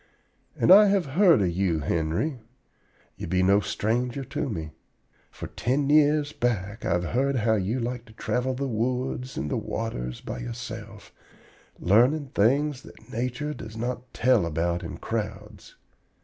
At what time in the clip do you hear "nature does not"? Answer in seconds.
13.11-14.11